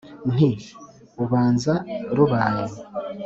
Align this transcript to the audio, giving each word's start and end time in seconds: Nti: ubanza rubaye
Nti: 0.33 0.49
ubanza 1.23 1.73
rubaye 2.15 2.65